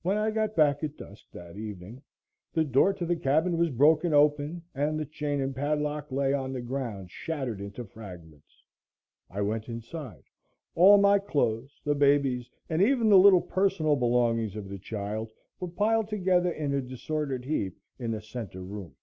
[0.00, 2.00] When I got back at dusk that evening,
[2.54, 6.54] the door to the cabin was broken open, and the chain and padlock lay on
[6.54, 8.62] the ground shattered into fragments.
[9.28, 10.22] I went inside.
[10.74, 15.30] All my clothes, the baby's and even the little personal belongings of the child
[15.60, 18.96] were piled together in a disordered heap in the center room.